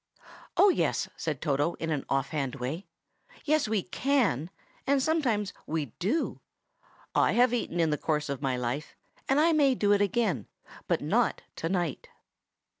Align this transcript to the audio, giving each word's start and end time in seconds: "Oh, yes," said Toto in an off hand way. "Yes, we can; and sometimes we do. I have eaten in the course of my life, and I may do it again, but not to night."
"Oh, 0.57 0.69
yes," 0.69 1.07
said 1.15 1.43
Toto 1.43 1.75
in 1.75 1.91
an 1.91 2.05
off 2.09 2.29
hand 2.29 2.55
way. 2.55 2.87
"Yes, 3.45 3.67
we 3.67 3.83
can; 3.83 4.49
and 4.87 4.99
sometimes 4.99 5.53
we 5.67 5.93
do. 5.99 6.39
I 7.13 7.33
have 7.33 7.53
eaten 7.53 7.79
in 7.79 7.91
the 7.91 7.99
course 7.99 8.27
of 8.27 8.41
my 8.41 8.57
life, 8.57 8.95
and 9.29 9.39
I 9.39 9.51
may 9.53 9.75
do 9.75 9.91
it 9.93 10.01
again, 10.01 10.47
but 10.87 11.01
not 11.01 11.43
to 11.57 11.69
night." 11.69 12.09